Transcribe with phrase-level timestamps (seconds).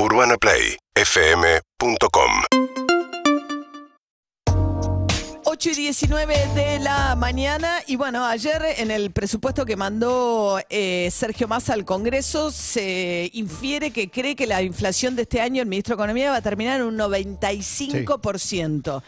[0.00, 2.30] UrbanaPlayFM.com
[5.44, 7.82] 8 y 19 de la mañana.
[7.88, 13.90] Y bueno, ayer en el presupuesto que mandó eh, Sergio Massa al Congreso se infiere
[13.90, 16.80] que cree que la inflación de este año, el ministro de Economía, va a terminar
[16.80, 19.02] en un 95%.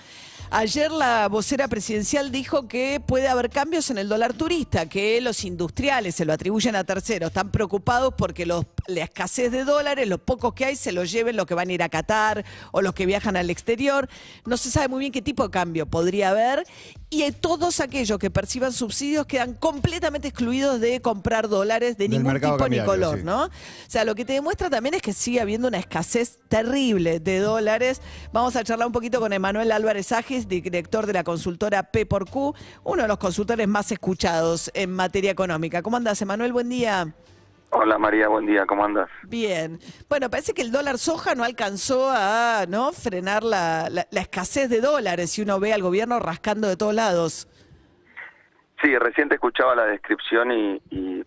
[0.53, 5.45] Ayer la vocera presidencial dijo que puede haber cambios en el dólar turista, que los
[5.45, 10.19] industriales se lo atribuyen a terceros, están preocupados porque los, la escasez de dólares, los
[10.19, 12.95] pocos que hay, se los lleven los que van a ir a Qatar o los
[12.95, 14.09] que viajan al exterior.
[14.45, 16.65] No se sabe muy bien qué tipo de cambio podría haber.
[17.11, 22.41] Y todos aquellos que perciban subsidios quedan completamente excluidos de comprar dólares de Del ningún
[22.41, 23.25] tipo ni color, sí.
[23.25, 23.45] ¿no?
[23.45, 23.51] O
[23.89, 28.01] sea, lo que te demuestra también es que sigue habiendo una escasez terrible de dólares.
[28.33, 30.13] Vamos a charlar un poquito con Emanuel Álvarez
[30.49, 32.55] Director de la consultora P por Q,
[32.85, 35.83] uno de los consultores más escuchados en materia económica.
[35.83, 36.53] ¿Cómo andas, Emanuel?
[36.53, 37.13] Buen día.
[37.73, 39.09] Hola María, buen día, ¿cómo andas?
[39.29, 39.79] Bien.
[40.09, 42.93] Bueno, parece que el dólar soja no alcanzó a ¿no?
[42.93, 46.95] frenar la, la- la escasez de dólares si uno ve al gobierno rascando de todos
[46.95, 47.47] lados.
[48.83, 51.23] Sí, recién te escuchaba la descripción y, y,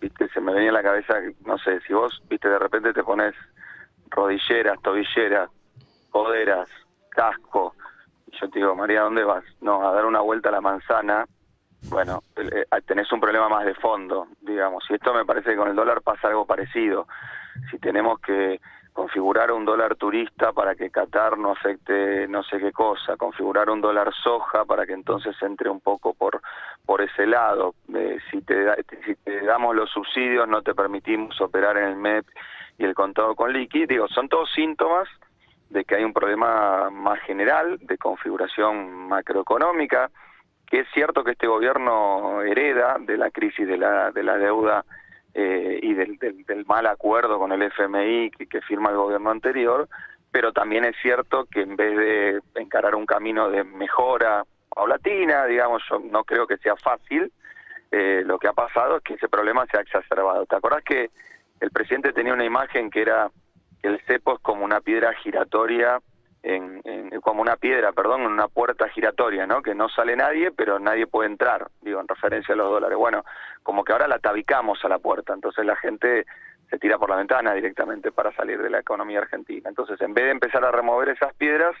[0.00, 3.02] viste, se me venía a la cabeza, no sé, si vos, viste, de repente te
[3.02, 3.34] pones
[4.10, 5.50] rodilleras, tobilleras,
[6.10, 6.68] coderas,
[7.10, 7.74] casco,
[8.40, 9.44] yo te digo, María, ¿dónde vas?
[9.60, 11.26] No, a dar una vuelta a la manzana,
[11.90, 15.56] bueno, eh, eh, tenés un problema más de fondo, digamos, y esto me parece que
[15.56, 17.06] con el dólar pasa algo parecido.
[17.70, 18.60] Si tenemos que
[18.92, 23.80] configurar un dólar turista para que Qatar no afecte no sé qué cosa, configurar un
[23.80, 26.40] dólar soja para que entonces entre un poco por
[26.84, 27.74] por ese lado.
[27.94, 31.96] Eh, si, te da- si te damos los subsidios no te permitimos operar en el
[31.96, 32.26] MEP
[32.78, 35.08] y el contado con liqui, digo, son todos síntomas
[35.70, 40.10] de que hay un problema más general de configuración macroeconómica,
[40.66, 44.84] que es cierto que este gobierno hereda de la crisis de la, de la deuda
[45.34, 49.88] eh, y del, del- del mal acuerdo con el FMI que, firma el gobierno anterior,
[50.30, 55.82] pero también es cierto que en vez de encarar un camino de mejora paulatina, digamos,
[55.90, 57.32] yo no creo que sea fácil,
[57.90, 60.44] eh, lo que ha pasado es que ese problema se ha exacerbado.
[60.46, 61.10] ¿Te acordás que
[61.60, 63.30] el presidente tenía una imagen que era
[63.82, 66.00] el cepo es como una piedra giratoria,
[66.42, 69.60] en, en- como una piedra, perdón, en una puerta giratoria, ¿no?
[69.62, 72.96] Que no sale nadie, pero nadie puede entrar, digo, en referencia a los dólares.
[72.96, 73.24] Bueno,
[73.62, 76.26] como que ahora la tabicamos a la puerta, entonces la gente
[76.70, 79.68] se tira por la ventana directamente para salir de la economía argentina.
[79.68, 81.74] Entonces, en vez de empezar a remover esas piedras,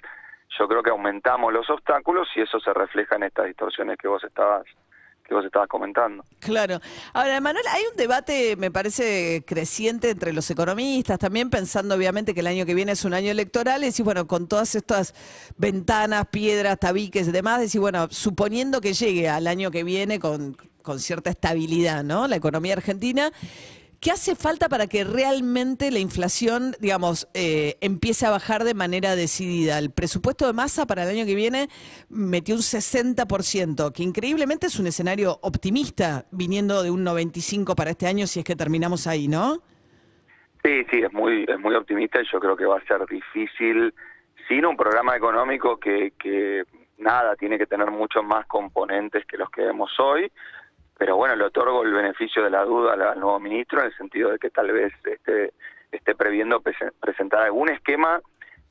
[0.58, 4.24] yo creo que aumentamos los obstáculos y eso se refleja en estas distorsiones que vos
[4.24, 4.64] estabas
[5.28, 6.24] que vos estabas comentando.
[6.40, 6.80] Claro.
[7.12, 12.40] Ahora, Manuel, hay un debate, me parece, creciente entre los economistas, también pensando obviamente que
[12.40, 15.14] el año que viene es un año electoral, y decir, bueno, con todas estas
[15.58, 20.56] ventanas, piedras, tabiques y demás, decir, bueno, suponiendo que llegue al año que viene con,
[20.82, 22.26] con cierta estabilidad, ¿no?
[22.26, 23.30] La economía argentina.
[24.00, 29.16] ¿Qué hace falta para que realmente la inflación, digamos, eh, empiece a bajar de manera
[29.16, 29.76] decidida?
[29.80, 31.66] El presupuesto de masa para el año que viene
[32.08, 38.06] metió un 60%, que increíblemente es un escenario optimista, viniendo de un 95% para este
[38.06, 39.62] año, si es que terminamos ahí, ¿no?
[40.62, 43.92] Sí, sí, es muy, es muy optimista y yo creo que va a ser difícil
[44.46, 46.62] sin un programa económico que, que
[46.98, 50.30] nada, tiene que tener muchos más componentes que los que vemos hoy,
[50.98, 54.30] pero bueno, le otorgo el beneficio de la duda al, nuevo ministro en el sentido
[54.30, 58.20] de que tal vez esté, previendo prese- presentar algún esquema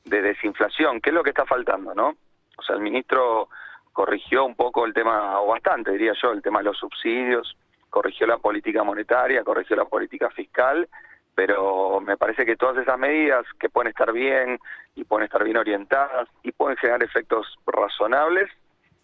[0.04, 2.14] de desinflación, que es lo que está faltando, ¿no?
[2.56, 3.48] O sea, el ministro
[3.92, 7.56] corrigió un poco el tema, o bastante diría yo, el tema de los subsidios,
[7.88, 10.86] corrigió la política monetaria, corrigió la política fiscal,
[11.34, 14.58] pero me parece que todas esas medidas que pueden estar bien
[14.94, 18.50] y pueden estar bien orientadas y pueden generar efectos razonables,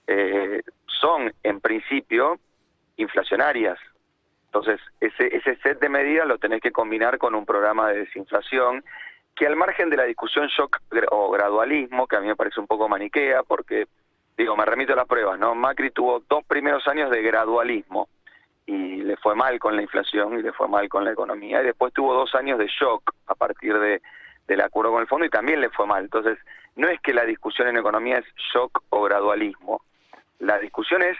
[0.06, 2.38] eh, son en principio
[2.96, 3.78] inflacionarias.
[4.46, 8.84] Entonces, ese, ese set de medidas lo tenés que combinar con un programa de desinflación
[9.34, 12.66] que al margen de la discusión shock o gradualismo, que a mí me parece un
[12.66, 13.86] poco maniquea, porque,
[14.36, 15.54] digo, me remito a las pruebas, ¿no?
[15.54, 18.08] Macri tuvo dos primeros años de gradualismo
[18.66, 21.66] y le fue mal con la inflación y le fue mal con la economía, y
[21.66, 24.00] después tuvo dos años de shock a partir de,
[24.46, 26.04] del acuerdo con el fondo y también le fue mal.
[26.04, 26.38] Entonces,
[26.76, 29.82] no es que la discusión en economía es shock o gradualismo,
[30.38, 31.18] la discusión es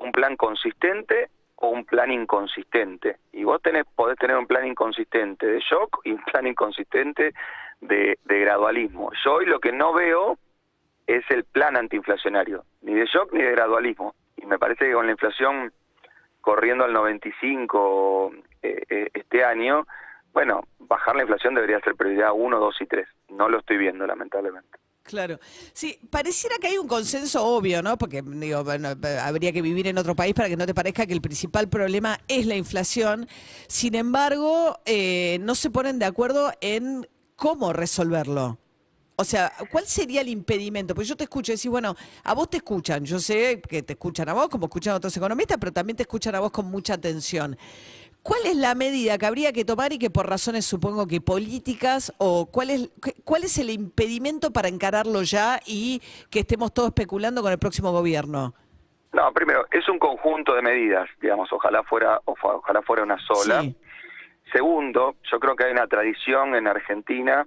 [0.00, 3.18] un plan consistente o un plan inconsistente.
[3.32, 7.34] Y vos tenés, podés tener un plan inconsistente de shock y un plan inconsistente
[7.80, 9.10] de, de gradualismo.
[9.24, 10.38] Yo hoy lo que no veo
[11.06, 14.14] es el plan antiinflacionario, ni de shock ni de gradualismo.
[14.36, 15.72] Y me parece que con la inflación
[16.40, 18.32] corriendo al 95
[18.62, 19.86] eh, eh, este año,
[20.32, 23.08] bueno, bajar la inflación debería ser prioridad 1, 2 y 3.
[23.30, 24.78] No lo estoy viendo, lamentablemente.
[25.10, 25.40] Claro.
[25.72, 27.98] Sí, pareciera que hay un consenso obvio, ¿no?
[27.98, 28.90] Porque, digo, bueno,
[29.20, 32.20] habría que vivir en otro país para que no te parezca que el principal problema
[32.28, 33.26] es la inflación.
[33.66, 38.60] Sin embargo, eh, no se ponen de acuerdo en cómo resolverlo.
[39.16, 40.94] O sea, ¿cuál sería el impedimento?
[40.94, 43.94] Porque yo te escucho y decís, bueno, a vos te escuchan, yo sé que te
[43.94, 46.70] escuchan a vos como escuchan a otros economistas, pero también te escuchan a vos con
[46.70, 47.58] mucha atención.
[48.22, 52.12] ¿Cuál es la medida que habría que tomar y que por razones supongo que políticas
[52.18, 52.90] o cuál es
[53.24, 57.92] cuál es el impedimento para encararlo ya y que estemos todos especulando con el próximo
[57.92, 58.54] gobierno?
[59.12, 63.64] No, primero, es un conjunto de medidas, digamos, ojalá fuera ojalá fuera una sola.
[64.52, 67.46] Segundo, yo creo que hay una tradición en Argentina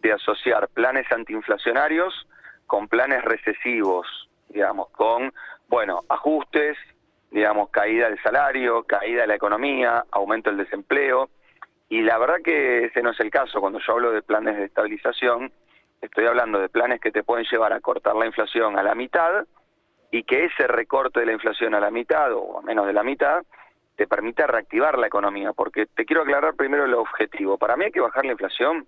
[0.00, 2.26] de asociar planes antiinflacionarios
[2.66, 4.06] con planes recesivos,
[4.48, 5.32] digamos, con,
[5.68, 6.76] bueno, ajustes,
[7.34, 11.30] digamos, caída del salario, caída de la economía, aumento del desempleo.
[11.88, 13.60] Y la verdad que ese no es el caso.
[13.60, 15.50] Cuando yo hablo de planes de estabilización,
[16.00, 19.46] estoy hablando de planes que te pueden llevar a cortar la inflación a la mitad
[20.12, 23.02] y que ese recorte de la inflación a la mitad o a menos de la
[23.02, 23.42] mitad
[23.96, 25.52] te permita reactivar la economía.
[25.52, 27.58] Porque te quiero aclarar primero el objetivo.
[27.58, 28.86] Para mí hay que bajar la inflación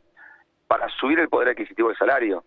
[0.68, 2.44] para subir el poder adquisitivo del salario.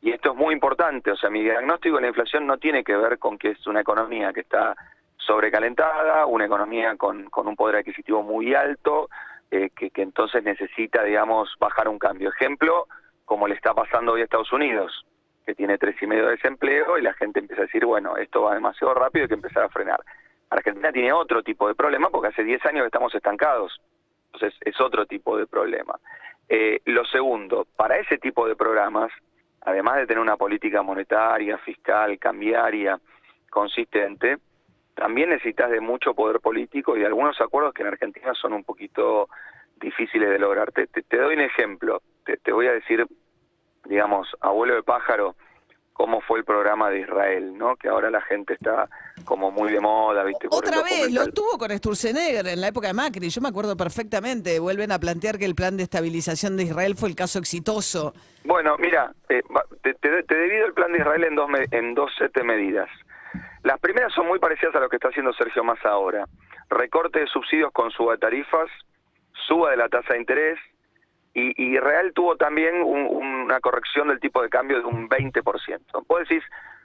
[0.00, 2.96] Y esto es muy importante, o sea, mi diagnóstico de la inflación no tiene que
[2.96, 4.76] ver con que es una economía que está
[5.26, 9.08] sobrecalentada, una economía con, con un poder adquisitivo muy alto,
[9.50, 12.30] eh, que, que, entonces necesita, digamos, bajar un cambio.
[12.30, 12.86] Ejemplo,
[13.24, 15.04] como le está pasando hoy a Estados Unidos,
[15.44, 18.42] que tiene tres y medio de desempleo y la gente empieza a decir, bueno, esto
[18.42, 20.00] va demasiado rápido, hay que empezar a frenar.
[20.50, 23.80] Argentina tiene otro tipo de problema porque hace 10 años que estamos estancados.
[24.32, 25.98] Entonces es otro tipo de problema.
[26.48, 29.10] Eh, lo segundo, para ese tipo de programas,
[29.62, 32.98] además de tener una política monetaria, fiscal, cambiaria
[33.50, 34.38] consistente,
[34.96, 38.64] también necesitas de mucho poder político y de algunos acuerdos que en Argentina son un
[38.64, 39.28] poquito
[39.78, 40.72] difíciles de lograr.
[40.72, 43.06] Te, doy un ejemplo, te, te, voy a decir,
[43.84, 45.36] digamos, abuelo de pájaro,
[45.92, 47.76] cómo fue el programa de Israel, ¿no?
[47.76, 48.88] Que ahora la gente está
[49.26, 50.48] como muy de moda, ¿viste?
[50.50, 54.58] Otra vez, lo tuvo con Sturzenegger en la época de Macri, yo me acuerdo perfectamente,
[54.58, 58.14] vuelven a plantear que el plan de estabilización de Israel fue el caso exitoso.
[58.44, 59.42] Bueno, mira, eh,
[59.82, 62.88] te, te, divido el plan de Israel en dos, en dos set medidas.
[63.62, 66.24] Las primeras son muy parecidas a lo que está haciendo Sergio Massa ahora.
[66.68, 68.68] Recorte de subsidios con suba de tarifas,
[69.46, 70.58] suba de la tasa de interés,
[71.34, 76.06] y, Israel tuvo también una corrección del tipo de cambio de un 20%.
[76.08, 76.42] Vos decís,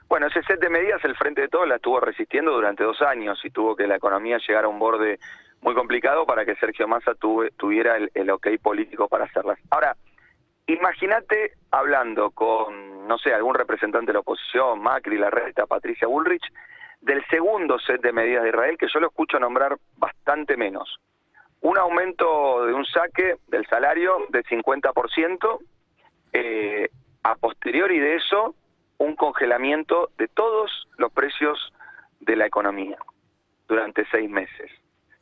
[0.08, 3.42] bueno, ese set de medidas el Frente de Todos la estuvo resistiendo durante dos años
[3.44, 5.18] y tuvo que la economía llegar a un borde
[5.62, 9.58] muy complicado para que Sergio Massa tuviera el, el ok político para hacerlas.
[9.70, 9.96] Ahora,
[10.66, 16.42] imagínate hablando con, no sé, algún representante de la oposición, Macri, la Reta, Patricia Bullrich,
[17.02, 20.98] del segundo set de medidas de Israel, que yo lo escucho nombrar bastante menos
[21.60, 25.58] un aumento de un saque del salario del 50%,
[26.32, 26.88] eh,
[27.22, 28.54] a posteriori de eso,
[28.96, 31.72] un congelamiento de todos los precios
[32.20, 32.96] de la economía
[33.68, 34.70] durante seis meses.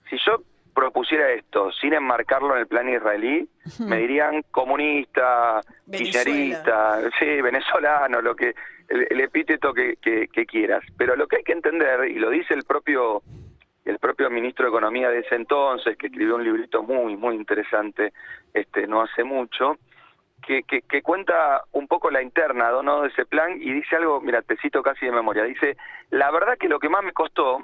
[0.08, 0.42] Si yo
[0.74, 8.34] propusiera esto sin enmarcarlo en el plan israelí, me dirían comunista, kirchnerista, sí, venezolano, lo
[8.34, 8.54] que
[8.88, 10.82] el, epíteto que, que quieras.
[10.96, 13.22] Pero lo que hay que entender, y lo dice el propio
[13.84, 18.12] el propio ministro de Economía de ese entonces, que escribió un librito muy, muy interesante
[18.52, 19.76] este, no hace mucho,
[20.42, 23.02] que, que, cuenta un poco la interna ¿no?
[23.02, 25.76] de ese plan y dice algo, mira, te cito casi de memoria, dice,
[26.10, 27.58] la verdad que lo que más me costó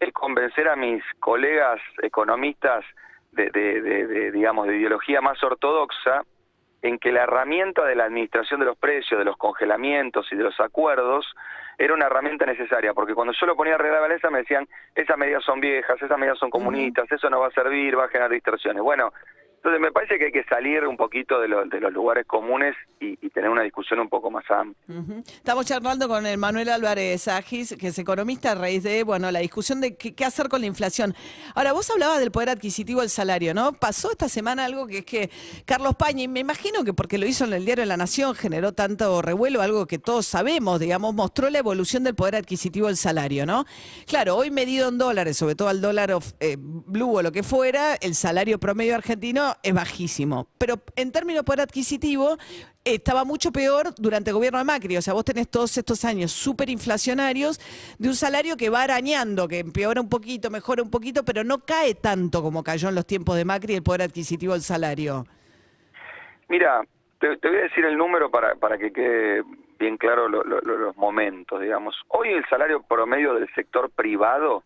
[0.00, 2.84] es convencer a mis colegas economistas
[3.32, 6.24] de, de, de digamos, de ideología más ortodoxa
[6.82, 10.44] en que la herramienta de la administración de los precios, de los congelamientos y de
[10.44, 11.26] los acuerdos
[11.76, 15.16] era una herramienta necesaria, porque cuando yo lo ponía a la balanza me decían, esas
[15.16, 18.30] medidas son viejas, esas medidas son comunistas, eso no va a servir, va a generar
[18.30, 18.82] distorsiones.
[18.82, 19.12] Bueno,
[19.62, 23.16] entonces me parece que hay que salir un poquito de, de los lugares comunes y,
[23.30, 25.22] tener una discusión un poco más amplia.
[25.24, 29.38] Estamos charlando con el Manuel Álvarez Agis, que es economista a raíz de bueno la
[29.38, 31.14] discusión de qué, hacer con la inflación.
[31.54, 33.72] Ahora, vos hablabas del poder adquisitivo del salario, ¿no?
[33.72, 35.30] Pasó esta semana algo que es que
[35.64, 39.22] Carlos Pañi, me imagino que porque lo hizo en el diario La Nación, generó tanto
[39.22, 43.64] revuelo, algo que todos sabemos, digamos, mostró la evolución del poder adquisitivo del salario, ¿no?
[44.06, 47.94] Claro, hoy medido en dólares, sobre todo al dólar eh, blue o lo que fuera,
[47.94, 50.48] el salario promedio argentino es bajísimo.
[50.58, 52.36] Pero en términos de poder adquisitivo,
[52.84, 54.96] estaba mucho peor durante el gobierno de Macri.
[54.96, 57.58] O sea, vos tenés todos estos años súper inflacionarios
[57.98, 61.58] de un salario que va arañando, que empeora un poquito, mejora un poquito, pero no
[61.60, 65.26] cae tanto como cayó en los tiempos de Macri el poder adquisitivo del salario.
[66.48, 66.82] Mira,
[67.18, 69.42] te, voy a decir el número para, para que quede
[69.78, 71.94] bien claro los momentos, digamos.
[72.08, 74.62] Hoy el salario promedio del sector privado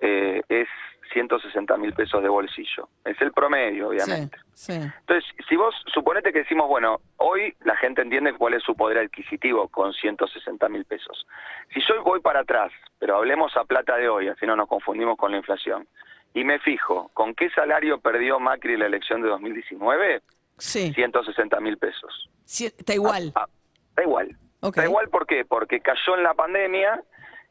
[0.00, 0.68] eh, es
[1.12, 2.88] 160 mil pesos de bolsillo.
[3.04, 4.38] Es el promedio, obviamente.
[4.68, 8.98] Entonces, si vos suponete que decimos, bueno, hoy la gente entiende cuál es su poder
[8.98, 11.26] adquisitivo con 160 mil pesos.
[11.72, 15.16] Si yo voy para atrás, pero hablemos a plata de hoy, así no nos confundimos
[15.16, 15.86] con la inflación,
[16.34, 20.22] y me fijo, ¿con qué salario perdió Macri la elección de 2019?
[20.58, 20.92] Sí.
[20.92, 22.30] 160 mil pesos.
[22.44, 23.32] Sí, está igual.
[23.34, 23.48] Ah, ah,
[23.96, 24.36] da igual.
[24.60, 24.76] Ok.
[24.76, 25.44] Da igual, ¿por qué?
[25.44, 27.02] Porque cayó en la pandemia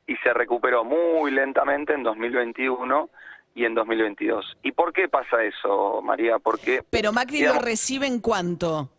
[0.08, 3.10] y se recuperó muy lentamente en 2021
[3.56, 4.58] y en 2022.
[4.64, 6.40] ¿Y por qué pasa eso, María?
[6.40, 8.90] Porque Pero Macri lo recibe en cuánto?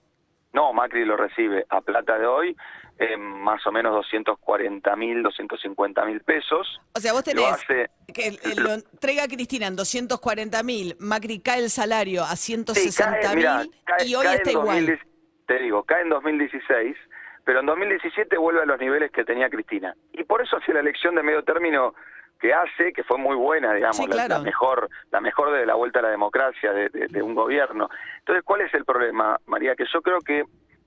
[0.52, 2.57] No, Macri lo recibe a plata de hoy
[2.99, 6.80] en más o menos 240 mil, 250 mil pesos.
[6.95, 10.97] O sea, vos Lo tenés hace- que el- el- lo entrega Cristina en 240 mil,
[10.99, 14.50] Macri cae el salario a Sí, 160 cae, mirá, mil cae- y hoy cae está
[14.50, 14.66] igual.
[14.87, 15.00] 2010
[15.47, 16.97] Te digo, cae en 2016,
[17.45, 19.95] pero en 2017 vuelve a los niveles que tenía Cristina.
[20.12, 21.92] Y por eso hace la elección de medio término
[22.41, 25.75] que hace, que fue muy buena, digamos, Sí, la- la, mejor la mejor de la
[25.75, 27.89] vuelta a la democracia de, de- de un gobierno.
[28.21, 29.75] Entonces, ¿cuál es el problema, María?
[29.77, 30.45] Que yo creo que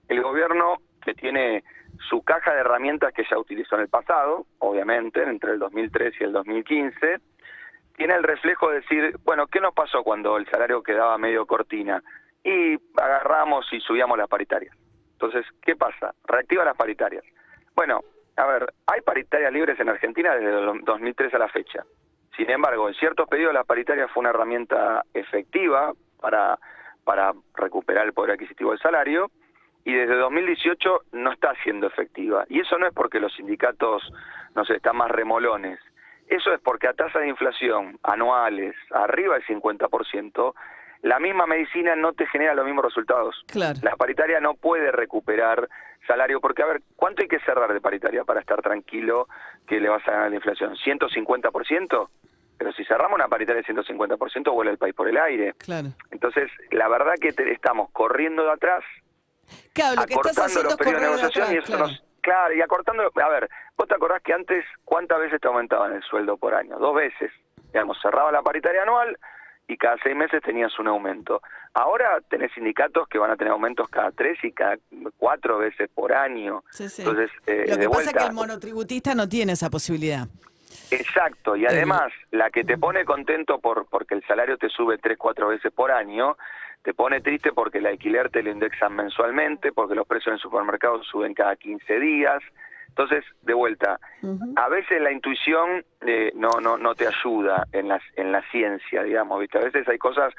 [0.10, 1.64] el gobierno que tiene
[2.10, 6.24] su caja de herramientas que ya utilizó en el pasado, obviamente, entre el 2003 y
[6.24, 7.18] el 2015,
[7.96, 12.02] tiene el reflejo de decir, bueno, ¿qué nos pasó cuando el salario quedaba medio cortina?
[12.44, 14.76] Y agarramos y subíamos las paritarias.
[15.14, 16.14] Entonces, ¿qué pasa?
[16.26, 17.24] Reactiva las paritarias.
[17.76, 18.02] Bueno,
[18.36, 21.84] a ver, hay paritarias libres en Argentina desde el 2003 a la fecha.
[22.36, 26.58] Sin embargo, en ciertos pedidos la paritaria fue una herramienta efectiva para,
[27.04, 29.30] para recuperar el poder adquisitivo del salario
[29.86, 32.46] y desde 2018 no está siendo efectiva.
[32.50, 34.12] Y eso no es porque los sindicatos,
[34.56, 35.80] no sé, están más remolones.
[36.28, 40.54] Eso es porque a tasas de inflación anuales arriba del 50%,
[41.04, 43.44] la misma medicina no te genera los mismos resultados.
[43.48, 43.78] Claro.
[43.84, 45.70] La paritaria no puede recuperar
[46.08, 49.28] salario, porque a ver, ¿cuánto hay que cerrar de paritaria para estar tranquilo
[49.68, 50.76] que le vas a ganar la inflación?
[50.76, 52.10] ¿150%?
[52.58, 55.54] Pero si cerramos una paritaria de 150%, vuela el país por el aire.
[55.58, 55.90] Claro.
[56.12, 58.84] Entonces, la verdad que te- estamos corriendo de atrás,
[59.74, 61.88] Claro, lo que estás acortando haciendo los periodos de negociación y eso claro.
[61.88, 62.04] nos...
[62.22, 63.04] Claro, y acortando...
[63.04, 66.78] A ver, ¿vos te acordás que antes cuántas veces te aumentaban el sueldo por año?
[66.80, 67.30] Dos veces.
[67.74, 69.18] Digamos, cerraba la paritaria anual
[69.68, 71.42] y cada seis meses tenías un aumento.
[71.74, 74.78] Ahora tenés sindicatos que van a tener aumentos cada tres y cada
[75.18, 76.64] cuatro veces por año.
[76.72, 77.02] Sí, sí.
[77.02, 80.28] Entonces, eh, lo que de pasa es que el monotributista no tiene esa posibilidad.
[80.92, 85.18] Exacto, y además la que te pone contento por porque el salario te sube tres,
[85.18, 86.38] cuatro veces por año,
[86.84, 90.40] te pone triste porque el alquiler te lo indexan mensualmente, porque los precios en el
[90.40, 92.44] supermercado suben cada 15 días.
[92.94, 94.00] Entonces, de vuelta,
[94.56, 99.02] a veces la intuición eh, no, no, no te ayuda en la, en la ciencia,
[99.02, 99.58] digamos, ¿viste?
[99.58, 100.32] A veces hay cosas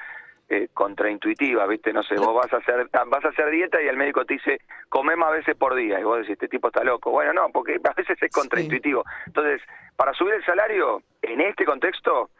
[0.48, 1.92] eh, contraintuitivas, ¿viste?
[1.92, 4.60] No sé, vos vas a hacer vas a hacer dieta y el médico te dice,
[4.88, 7.10] come más veces por día, y vos decís, este tipo está loco.
[7.10, 9.02] Bueno, no, porque a veces es contraintuitivo.
[9.26, 9.60] Entonces,
[9.96, 12.30] para subir el salario, en este contexto,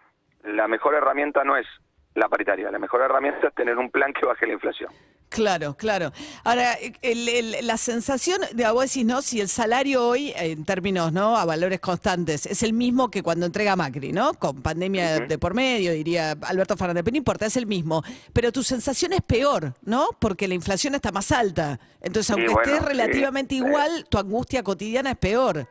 [0.45, 1.67] la mejor herramienta no es
[2.15, 4.93] la paritaria, la mejor herramienta es tener un plan que baje la inflación.
[5.29, 6.13] Claro, claro.
[6.45, 9.21] Ahora, el- el- la sensación de vos decís, ¿no?
[9.21, 11.37] Si el salario hoy, en términos, ¿no?
[11.37, 14.35] A valores constantes, es el mismo que cuando entrega Macri, ¿no?
[14.35, 18.05] Con pandemia de por medio, diría Alberto Fernández, pero no importa, es el mismo.
[18.33, 20.11] Pero tu sensación es peor, ¿no?
[20.21, 21.81] Porque la inflación está más alta.
[22.01, 23.61] Entonces, aunque bueno, estés sí, relativamente sí.
[23.65, 25.67] igual, tu angustia cotidiana es peor.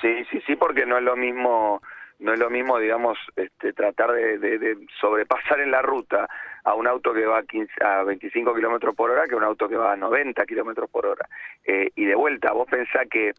[0.00, 1.82] Sí, sí, sí, porque no es lo mismo,
[2.22, 6.28] no es lo mismo, digamos, este, tratar de, de- de sobrepasar en la ruta
[6.64, 9.44] a un auto que va a, 15, a 25 kilómetros por hora que a un
[9.44, 11.26] auto que va a 90 kilómetros por hora.
[11.64, 13.32] Eh, y de vuelta, vos pensás que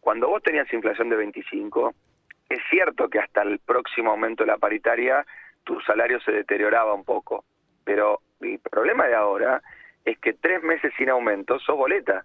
[0.00, 1.94] cuando vos tenías inflación de 25,
[2.48, 5.24] es cierto que hasta el próximo aumento de la paritaria
[5.64, 7.44] tu salario se deterioraba un poco,
[7.84, 9.62] pero el problema de ahora
[10.04, 12.24] es que tres meses sin aumento sos boleta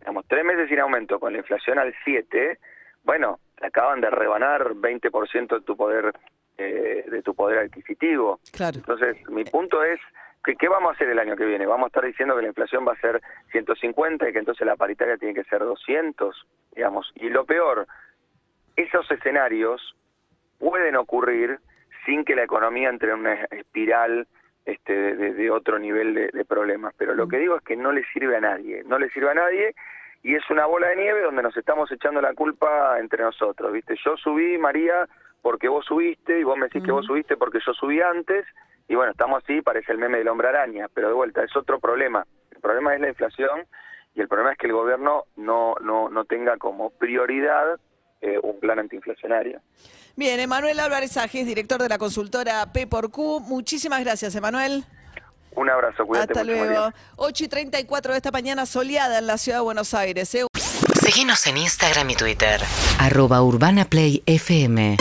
[0.00, 2.58] digamos, tres meses sin aumento con la inflación al 7,
[3.02, 6.12] bueno, te acaban de rebanar 20% de tu poder
[6.56, 8.40] eh, de tu poder adquisitivo.
[8.52, 8.78] Claro.
[8.78, 10.00] Entonces, mi punto es
[10.44, 11.66] que qué vamos a hacer el año que viene?
[11.66, 13.20] Vamos a estar diciendo que la inflación va a ser
[13.52, 17.12] 150 y que entonces la paritaria tiene que ser 200, digamos.
[17.16, 17.86] Y lo peor,
[18.76, 19.94] esos escenarios
[20.58, 21.58] pueden ocurrir
[22.06, 24.26] sin que la economía entre en una espiral
[24.64, 26.94] este, de, de- de otro nivel de, de problemas.
[26.96, 29.34] Pero lo que digo es que no le sirve a nadie, no le sirve a
[29.34, 29.74] nadie
[30.22, 33.96] y es una bola de nieve donde nos estamos echando la culpa entre nosotros, ¿viste?
[34.04, 35.08] Yo subí, María,
[35.42, 38.44] porque vos subiste y vos me decís que vos subiste porque yo subí antes
[38.88, 41.78] y bueno, estamos así, parece el meme del hombre araña, pero de vuelta, es otro
[41.78, 42.26] problema.
[42.50, 43.66] El problema es la inflación
[44.14, 47.78] y el problema es que el gobierno no, no, no tenga como prioridad
[48.20, 49.60] eh, un plan antiinflacionario.
[50.16, 53.40] Bien, Emanuel Álvarez Ajes, director de la consultora P por Q.
[53.40, 54.84] Muchísimas gracias, Emanuel.
[55.54, 56.80] Un abrazo, cuídate Hasta mucho, luego.
[56.80, 56.94] María.
[57.16, 60.34] 8 y 34 de esta mañana soleada en la ciudad de Buenos Aires.
[60.34, 60.46] ¿eh?
[61.00, 62.60] Seguinos en Instagram y Twitter.
[62.98, 64.96] Arroba Urbana Play FM.